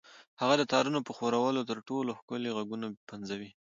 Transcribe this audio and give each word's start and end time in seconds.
هغه 0.41 0.55
د 0.57 0.63
تارونو 0.71 0.99
په 1.07 1.11
ښورولو 1.17 1.67
تر 1.69 1.77
ټولو 1.89 2.11
ښکلي 2.19 2.49
غږونه 2.57 2.87
پنځوي 3.09 3.49